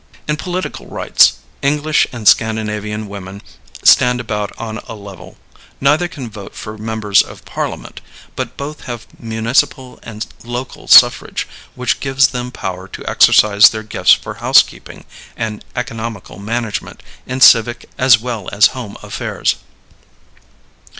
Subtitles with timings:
[0.27, 3.43] In political rights English and Scandinavian women
[3.83, 5.37] stand about on a level.
[5.79, 8.01] Neither can vote for members of Parliament,
[8.35, 14.13] but both have municipal and local suffrage, which gives them power to exercise their gifts
[14.13, 15.05] for housekeeping
[15.37, 19.57] and economical management in civic as well as home affairs.